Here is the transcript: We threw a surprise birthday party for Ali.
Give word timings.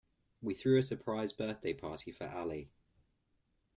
We 0.41 0.55
threw 0.55 0.79
a 0.79 0.81
surprise 0.81 1.31
birthday 1.31 1.75
party 1.75 2.11
for 2.11 2.27
Ali. 2.27 2.71